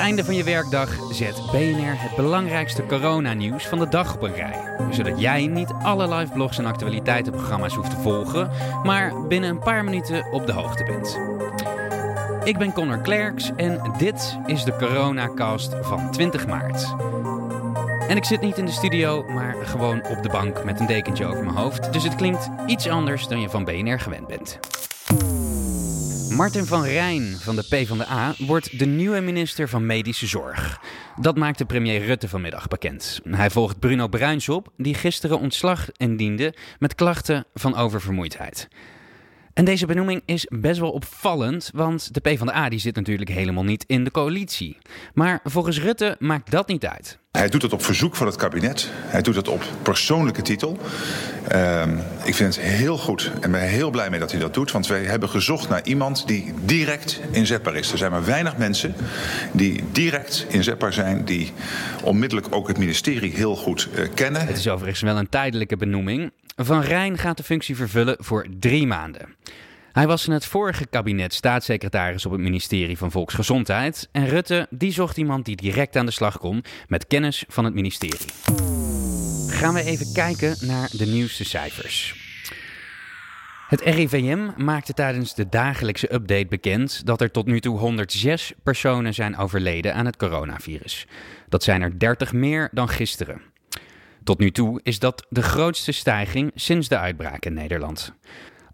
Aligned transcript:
einde 0.00 0.24
van 0.24 0.34
je 0.34 0.44
werkdag 0.44 0.88
zet 1.10 1.34
BNR 1.50 2.00
het 2.00 2.16
belangrijkste 2.16 2.86
coronanieuws 2.86 3.66
van 3.66 3.78
de 3.78 3.88
dag 3.88 4.14
op 4.14 4.22
een 4.22 4.34
rij. 4.34 4.76
Zodat 4.90 5.20
jij 5.20 5.46
niet 5.46 5.72
alle 5.82 6.14
live 6.14 6.32
blogs 6.32 6.58
en 6.58 6.66
actualiteitenprogramma's 6.66 7.74
hoeft 7.74 7.90
te 7.90 7.96
volgen, 7.96 8.50
maar 8.82 9.26
binnen 9.26 9.50
een 9.50 9.58
paar 9.58 9.84
minuten 9.84 10.32
op 10.32 10.46
de 10.46 10.52
hoogte 10.52 10.84
bent. 10.84 11.18
Ik 12.44 12.58
ben 12.58 12.72
Connor 12.72 13.00
Klerks 13.00 13.50
en 13.56 13.94
dit 13.98 14.38
is 14.46 14.64
de 14.64 14.76
Coronacast 14.76 15.74
van 15.80 16.10
20 16.10 16.46
maart. 16.46 16.94
En 18.08 18.16
ik 18.16 18.24
zit 18.24 18.40
niet 18.40 18.58
in 18.58 18.66
de 18.66 18.72
studio, 18.72 19.24
maar 19.28 19.54
gewoon 19.64 20.06
op 20.06 20.22
de 20.22 20.28
bank 20.28 20.64
met 20.64 20.80
een 20.80 20.86
dekentje 20.86 21.26
over 21.26 21.44
mijn 21.44 21.56
hoofd. 21.56 21.92
Dus 21.92 22.04
het 22.04 22.14
klinkt 22.14 22.50
iets 22.66 22.88
anders 22.88 23.26
dan 23.26 23.40
je 23.40 23.50
van 23.50 23.64
BNR 23.64 24.00
gewend 24.00 24.26
bent. 24.26 24.58
Martin 26.40 26.66
van 26.66 26.84
Rijn 26.84 27.36
van 27.38 27.56
de 27.56 27.62
PvdA 27.62 28.34
wordt 28.38 28.78
de 28.78 28.86
nieuwe 28.86 29.20
minister 29.20 29.68
van 29.68 29.86
Medische 29.86 30.26
Zorg. 30.26 30.80
Dat 31.16 31.36
maakte 31.36 31.64
premier 31.64 32.04
Rutte 32.04 32.28
vanmiddag 32.28 32.68
bekend. 32.68 33.20
Hij 33.28 33.50
volgt 33.50 33.78
Bruno 33.78 34.08
Bruins 34.08 34.48
op, 34.48 34.72
die 34.76 34.94
gisteren 34.94 35.38
ontslag 35.38 35.88
indiende 35.96 36.54
met 36.78 36.94
klachten 36.94 37.46
van 37.54 37.76
oververmoeidheid. 37.76 38.68
En 39.54 39.64
deze 39.64 39.86
benoeming 39.86 40.22
is 40.24 40.46
best 40.48 40.80
wel 40.80 40.90
opvallend, 40.90 41.70
want 41.74 42.14
de 42.14 42.20
PvdA 42.20 42.68
die 42.68 42.78
zit 42.78 42.96
natuurlijk 42.96 43.30
helemaal 43.30 43.64
niet 43.64 43.84
in 43.86 44.04
de 44.04 44.10
coalitie. 44.10 44.76
Maar 45.14 45.40
volgens 45.44 45.80
Rutte 45.80 46.16
maakt 46.18 46.50
dat 46.50 46.68
niet 46.68 46.86
uit. 46.86 47.18
Hij 47.30 47.48
doet 47.48 47.62
het 47.62 47.72
op 47.72 47.84
verzoek 47.84 48.16
van 48.16 48.26
het 48.26 48.36
kabinet. 48.36 48.90
Hij 48.92 49.22
doet 49.22 49.34
het 49.34 49.48
op 49.48 49.62
persoonlijke 49.82 50.42
titel. 50.42 50.78
Uh, 51.52 51.82
ik 52.24 52.34
vind 52.34 52.56
het 52.56 52.64
heel 52.64 52.98
goed 52.98 53.30
en 53.40 53.50
ben 53.50 53.60
heel 53.60 53.90
blij 53.90 54.10
mee 54.10 54.20
dat 54.20 54.30
hij 54.30 54.40
dat 54.40 54.54
doet. 54.54 54.72
Want 54.72 54.86
wij 54.86 55.04
hebben 55.04 55.28
gezocht 55.28 55.68
naar 55.68 55.84
iemand 55.84 56.26
die 56.26 56.52
direct 56.64 57.20
inzetbaar 57.30 57.74
is. 57.74 57.92
Er 57.92 57.98
zijn 57.98 58.10
maar 58.10 58.24
weinig 58.24 58.56
mensen 58.56 58.94
die 59.52 59.84
direct 59.92 60.46
inzetbaar 60.48 60.92
zijn. 60.92 61.24
Die 61.24 61.52
onmiddellijk 62.02 62.54
ook 62.54 62.68
het 62.68 62.78
ministerie 62.78 63.32
heel 63.32 63.56
goed 63.56 63.88
uh, 63.94 64.08
kennen. 64.14 64.46
Het 64.46 64.58
is 64.58 64.68
overigens 64.68 65.02
wel 65.02 65.16
een 65.16 65.28
tijdelijke 65.28 65.76
benoeming. 65.76 66.32
Van 66.56 66.80
Rijn 66.80 67.18
gaat 67.18 67.36
de 67.36 67.42
functie 67.42 67.76
vervullen 67.76 68.16
voor 68.18 68.46
drie 68.58 68.86
maanden. 68.86 69.36
Hij 69.92 70.06
was 70.06 70.26
in 70.26 70.32
het 70.32 70.46
vorige 70.46 70.86
kabinet 70.86 71.34
staatssecretaris 71.34 72.26
op 72.26 72.32
het 72.32 72.40
ministerie 72.40 72.98
van 72.98 73.10
Volksgezondheid. 73.10 74.08
En 74.12 74.28
Rutte 74.28 74.66
die 74.70 74.92
zocht 74.92 75.16
iemand 75.16 75.44
die 75.44 75.56
direct 75.56 75.96
aan 75.96 76.06
de 76.06 76.12
slag 76.12 76.38
kon 76.38 76.64
met 76.88 77.06
kennis 77.06 77.44
van 77.48 77.64
het 77.64 77.74
ministerie. 77.74 78.28
Gaan 79.48 79.74
we 79.74 79.82
even 79.82 80.12
kijken 80.12 80.56
naar 80.60 80.88
de 80.92 81.06
nieuwste 81.06 81.44
cijfers. 81.44 82.28
Het 83.68 83.80
RIVM 83.80 84.48
maakte 84.56 84.92
tijdens 84.92 85.34
de 85.34 85.48
dagelijkse 85.48 86.14
update 86.14 86.46
bekend 86.46 87.06
dat 87.06 87.20
er 87.20 87.30
tot 87.30 87.46
nu 87.46 87.60
toe 87.60 87.78
106 87.78 88.52
personen 88.62 89.14
zijn 89.14 89.36
overleden 89.36 89.94
aan 89.94 90.06
het 90.06 90.16
coronavirus. 90.16 91.06
Dat 91.48 91.62
zijn 91.62 91.82
er 91.82 91.98
30 91.98 92.32
meer 92.32 92.68
dan 92.72 92.88
gisteren. 92.88 93.49
Tot 94.24 94.38
nu 94.38 94.50
toe 94.50 94.80
is 94.82 94.98
dat 94.98 95.26
de 95.28 95.42
grootste 95.42 95.92
stijging 95.92 96.52
sinds 96.54 96.88
de 96.88 96.98
uitbraak 96.98 97.44
in 97.44 97.54
Nederland. 97.54 98.12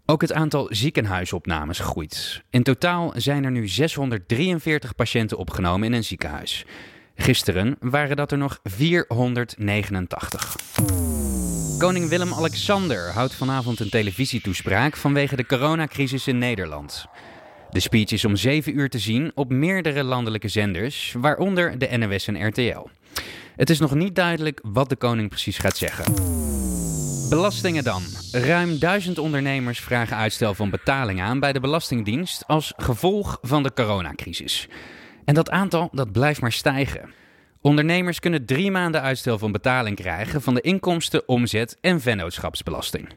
Ook 0.05 0.21
het 0.21 0.33
aantal 0.33 0.67
ziekenhuisopnames 0.69 1.79
groeit. 1.79 2.43
In 2.49 2.63
totaal 2.63 3.13
zijn 3.15 3.43
er 3.43 3.51
nu 3.51 3.67
643 3.67 4.95
patiënten 4.95 5.37
opgenomen 5.37 5.87
in 5.87 5.93
een 5.93 6.03
ziekenhuis. 6.03 6.65
Gisteren 7.15 7.75
waren 7.79 8.15
dat 8.15 8.31
er 8.31 8.37
nog 8.37 8.59
489. 8.63 10.55
Koning 11.77 12.09
Willem-Alexander 12.09 13.11
houdt 13.11 13.33
vanavond 13.33 13.79
een 13.79 13.89
televisietoespraak 13.89 14.95
vanwege 14.95 15.35
de 15.35 15.45
coronacrisis 15.45 16.27
in 16.27 16.37
Nederland. 16.37 17.05
De 17.69 17.79
speech 17.79 18.11
is 18.11 18.25
om 18.25 18.35
7 18.35 18.77
uur 18.77 18.89
te 18.89 18.99
zien 18.99 19.31
op 19.35 19.49
meerdere 19.49 20.03
landelijke 20.03 20.47
zenders, 20.47 21.15
waaronder 21.17 21.77
de 21.77 21.97
NOS 21.97 22.27
en 22.27 22.47
RTL. 22.47 22.87
Het 23.57 23.69
is 23.69 23.79
nog 23.79 23.95
niet 23.95 24.15
duidelijk 24.15 24.59
wat 24.63 24.89
de 24.89 24.95
koning 24.95 25.29
precies 25.29 25.57
gaat 25.57 25.77
zeggen. 25.77 26.13
Belastingen 27.29 27.83
dan. 27.83 28.01
Ruim 28.31 28.79
duizend 28.79 29.17
ondernemers 29.17 29.79
vragen 29.79 30.17
uitstel 30.17 30.53
van 30.53 30.69
betaling 30.69 31.21
aan 31.21 31.39
bij 31.39 31.53
de 31.53 31.59
Belastingdienst 31.59 32.47
als 32.47 32.73
gevolg 32.77 33.37
van 33.41 33.63
de 33.63 33.73
coronacrisis. 33.73 34.67
En 35.25 35.33
dat 35.33 35.49
aantal 35.49 35.89
dat 35.91 36.11
blijft 36.11 36.41
maar 36.41 36.51
stijgen. 36.51 37.09
Ondernemers 37.61 38.19
kunnen 38.19 38.45
drie 38.45 38.71
maanden 38.71 39.01
uitstel 39.01 39.37
van 39.37 39.51
betaling 39.51 39.95
krijgen 39.95 40.41
van 40.41 40.53
de 40.53 40.61
inkomsten, 40.61 41.27
omzet 41.27 41.77
en 41.81 42.01
vennootschapsbelasting. 42.01 43.09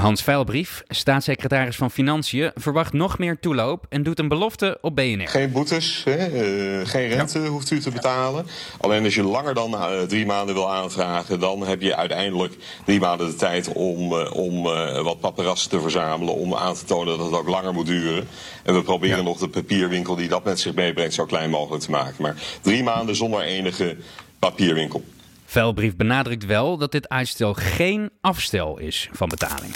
Hans 0.00 0.22
Veilbrief, 0.22 0.82
staatssecretaris 0.88 1.76
van 1.76 1.90
Financiën, 1.90 2.50
verwacht 2.54 2.92
nog 2.92 3.18
meer 3.18 3.38
toeloop 3.40 3.86
en 3.88 4.02
doet 4.02 4.18
een 4.18 4.28
belofte 4.28 4.78
op 4.80 4.96
BNR. 4.96 5.28
Geen 5.28 5.52
boetes, 5.52 6.02
hè? 6.04 6.30
Uh, 6.30 6.86
geen 6.86 7.08
rente 7.08 7.38
hoeft 7.38 7.70
u 7.70 7.80
te 7.80 7.90
betalen. 7.90 8.46
Alleen 8.80 9.04
als 9.04 9.14
je 9.14 9.22
langer 9.22 9.54
dan 9.54 9.74
uh, 9.74 10.00
drie 10.02 10.26
maanden 10.26 10.54
wil 10.54 10.72
aanvragen, 10.72 11.40
dan 11.40 11.66
heb 11.66 11.80
je 11.80 11.96
uiteindelijk 11.96 12.54
drie 12.84 13.00
maanden 13.00 13.26
de 13.26 13.34
tijd 13.34 13.72
om, 13.72 14.12
uh, 14.12 14.34
om 14.34 14.62
wat 15.02 15.20
paparazzen 15.20 15.70
te 15.70 15.80
verzamelen. 15.80 16.34
Om 16.34 16.54
aan 16.54 16.74
te 16.74 16.84
tonen 16.84 17.18
dat 17.18 17.26
het 17.26 17.38
ook 17.38 17.48
langer 17.48 17.72
moet 17.72 17.86
duren. 17.86 18.28
En 18.62 18.74
we 18.74 18.82
proberen 18.82 19.16
ja. 19.16 19.22
nog 19.24 19.38
de 19.38 19.48
papierwinkel 19.48 20.16
die 20.16 20.28
dat 20.28 20.44
met 20.44 20.60
zich 20.60 20.74
meebrengt 20.74 21.14
zo 21.14 21.24
klein 21.24 21.50
mogelijk 21.50 21.82
te 21.82 21.90
maken. 21.90 22.22
Maar 22.22 22.34
drie 22.60 22.82
maanden 22.82 23.16
zonder 23.16 23.40
enige 23.40 23.96
papierwinkel. 24.38 25.04
Vuilbrief 25.50 25.96
benadrukt 25.96 26.46
wel 26.46 26.76
dat 26.76 26.92
dit 26.92 27.08
uitstel 27.08 27.54
geen 27.54 28.10
afstel 28.20 28.78
is 28.78 29.08
van 29.12 29.28
betaling. 29.28 29.74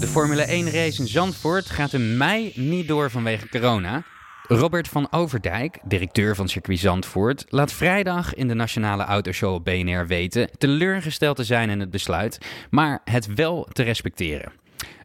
De 0.00 0.06
Formule 0.06 0.42
1 0.42 0.64
race 0.70 1.00
in 1.00 1.08
Zandvoort 1.08 1.70
gaat 1.70 1.92
in 1.92 2.16
mei 2.16 2.52
niet 2.54 2.88
door 2.88 3.10
vanwege 3.10 3.48
corona. 3.48 4.02
Robert 4.42 4.88
van 4.88 5.12
Overdijk, 5.12 5.78
directeur 5.84 6.34
van 6.34 6.48
circuit 6.48 6.78
Zandvoort, 6.78 7.44
laat 7.48 7.72
vrijdag 7.72 8.34
in 8.34 8.48
de 8.48 8.54
Nationale 8.54 9.02
Autoshow 9.02 9.54
op 9.54 9.64
BNR 9.64 10.06
weten 10.06 10.50
teleurgesteld 10.58 11.36
te 11.36 11.44
zijn 11.44 11.70
in 11.70 11.80
het 11.80 11.90
besluit, 11.90 12.38
maar 12.70 13.00
het 13.04 13.34
wel 13.34 13.68
te 13.72 13.82
respecteren. 13.82 14.52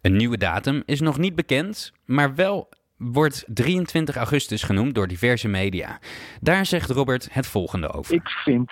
Een 0.01 0.15
nieuwe 0.15 0.37
datum 0.37 0.83
is 0.85 0.99
nog 0.99 1.17
niet 1.17 1.35
bekend, 1.35 1.91
maar 2.05 2.35
wel 2.35 2.69
wordt 2.97 3.43
23 3.47 4.15
augustus 4.15 4.63
genoemd 4.63 4.95
door 4.95 5.07
diverse 5.07 5.47
media. 5.47 5.99
Daar 6.41 6.65
zegt 6.65 6.89
Robert 6.89 7.27
het 7.31 7.47
volgende 7.47 7.93
over. 7.93 8.13
Ik 8.13 8.29
vind 8.29 8.71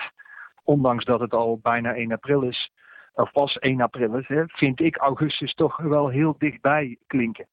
ondanks 0.64 1.04
dat 1.04 1.20
het 1.20 1.34
al 1.34 1.58
bijna 1.62 1.94
1 1.94 2.12
april 2.12 2.42
is, 2.42 2.72
of 3.14 3.32
pas 3.32 3.58
1 3.58 3.80
april 3.80 4.16
is, 4.16 4.46
vind 4.46 4.80
ik 4.80 4.96
augustus 4.96 5.54
toch 5.54 5.76
wel 5.76 6.08
heel 6.08 6.34
dichtbij 6.38 6.96
klinken. 7.06 7.46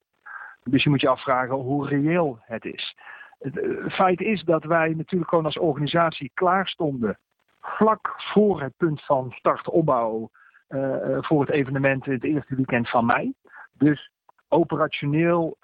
Dus 0.64 0.84
je 0.84 0.90
moet 0.90 1.02
je 1.02 1.10
afvragen 1.10 1.56
hoe 1.56 1.88
reëel 1.88 2.40
het 2.42 2.66
is. 2.66 2.96
Het 3.40 3.94
feit 3.94 4.22
is 4.22 4.44
dat 4.44 4.64
wij 4.64 4.94
natuurlijk 4.94 5.30
gewoon 5.30 5.46
als 5.46 5.58
organisatie 5.58 6.32
klaar 6.34 6.68
stonden 6.68 7.18
vlak 7.62 8.14
voor 8.18 8.62
het 8.62 8.74
punt 8.78 9.02
van 9.02 9.32
start-opbouw 9.32 10.30
uh, 10.70 11.18
voor 11.22 11.42
het 11.42 11.50
evenement 11.50 12.06
het 12.06 12.24
eerste 12.24 12.56
weekend 12.56 12.90
van 12.90 13.06
mei. 13.06 13.34
Dus 13.74 14.12
operationeel 14.48 15.58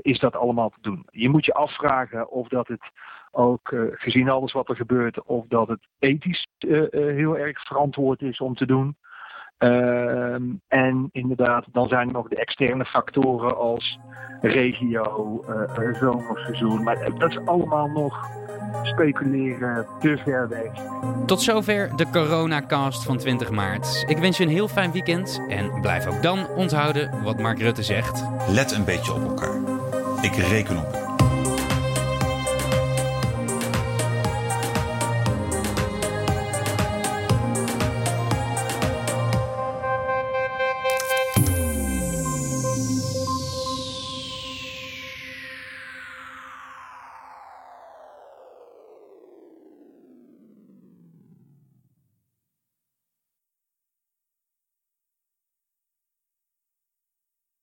is 0.00 0.18
dat 0.18 0.36
allemaal 0.36 0.70
te 0.70 0.80
doen. 0.80 1.06
Je 1.10 1.28
moet 1.28 1.44
je 1.44 1.54
afvragen 1.54 2.30
of 2.30 2.48
dat 2.48 2.68
het 2.68 2.90
ook 3.32 3.70
uh, 3.70 3.82
gezien 3.92 4.28
alles 4.28 4.52
wat 4.52 4.68
er 4.68 4.76
gebeurt, 4.76 5.22
of 5.22 5.44
dat 5.48 5.68
het 5.68 5.86
ethisch 5.98 6.46
uh, 6.58 6.82
heel 6.90 7.38
erg 7.38 7.66
verantwoord 7.66 8.22
is 8.22 8.40
om 8.40 8.54
te 8.54 8.66
doen. 8.66 8.96
Ehm, 9.58 10.42
en 10.68 11.08
inderdaad, 11.12 11.66
dan 11.72 11.88
zijn 11.88 12.06
er 12.06 12.12
nog 12.12 12.28
de 12.28 12.36
externe 12.36 12.84
factoren 12.84 13.56
als 13.56 13.98
regio, 14.40 15.44
zomerseizoen. 16.00 16.82
Maar 16.82 17.18
dat 17.18 17.30
is 17.30 17.38
allemaal 17.46 17.86
nog 17.86 18.28
speculeren 18.82 19.86
te 20.00 20.16
ver 20.24 20.48
weg. 20.48 20.72
Tot 21.26 21.42
zover 21.42 21.96
de 21.96 22.10
coronacast 22.10 23.04
van 23.04 23.18
20 23.18 23.50
maart. 23.50 24.04
Ik 24.06 24.18
wens 24.18 24.36
je 24.36 24.44
een 24.44 24.50
heel 24.50 24.68
fijn 24.68 24.92
weekend 24.92 25.44
en 25.48 25.80
blijf 25.80 26.06
ook 26.06 26.22
dan 26.22 26.48
onthouden 26.48 27.22
wat 27.22 27.40
Mark 27.40 27.58
Rutte 27.58 27.82
zegt. 27.82 28.24
Let 28.48 28.72
een 28.72 28.84
beetje 28.84 29.12
op 29.12 29.22
elkaar. 29.22 29.56
Ik 30.22 30.34
reken 30.34 30.76
op 30.76 31.01